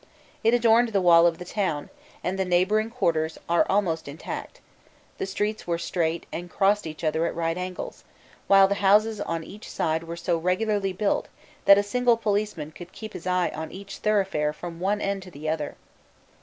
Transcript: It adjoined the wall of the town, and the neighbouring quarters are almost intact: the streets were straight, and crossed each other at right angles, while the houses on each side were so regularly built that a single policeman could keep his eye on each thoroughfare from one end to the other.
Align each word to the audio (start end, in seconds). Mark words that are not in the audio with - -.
It 0.43 0.55
adjoined 0.55 0.93
the 0.93 0.99
wall 1.01 1.27
of 1.27 1.37
the 1.37 1.45
town, 1.45 1.91
and 2.23 2.39
the 2.39 2.43
neighbouring 2.43 2.89
quarters 2.89 3.37
are 3.47 3.67
almost 3.69 4.07
intact: 4.07 4.59
the 5.19 5.27
streets 5.27 5.67
were 5.67 5.77
straight, 5.77 6.25
and 6.33 6.49
crossed 6.49 6.87
each 6.87 7.03
other 7.03 7.27
at 7.27 7.35
right 7.35 7.55
angles, 7.55 8.03
while 8.47 8.67
the 8.67 8.73
houses 8.81 9.21
on 9.21 9.43
each 9.43 9.69
side 9.69 10.01
were 10.05 10.17
so 10.17 10.39
regularly 10.39 10.91
built 10.91 11.27
that 11.65 11.77
a 11.77 11.83
single 11.83 12.17
policeman 12.17 12.71
could 12.71 12.91
keep 12.93 13.13
his 13.13 13.27
eye 13.27 13.51
on 13.53 13.71
each 13.71 13.97
thoroughfare 13.97 14.53
from 14.53 14.79
one 14.79 15.01
end 15.01 15.21
to 15.21 15.29
the 15.29 15.47
other. 15.47 15.75